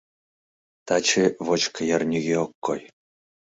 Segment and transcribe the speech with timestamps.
[0.87, 2.81] Таче вочко йыр нигӧ ок кой.